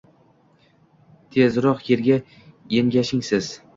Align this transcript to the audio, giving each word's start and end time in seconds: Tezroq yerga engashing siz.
Tezroq 1.35 1.83
yerga 1.91 2.17
engashing 2.83 3.25
siz. 3.33 3.53